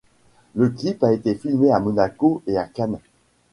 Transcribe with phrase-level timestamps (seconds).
[0.55, 2.97] Le clip a été filmé à Monaco et à Cannes.